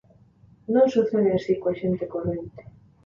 [0.73, 2.61] Non sucede así coa xente corrente.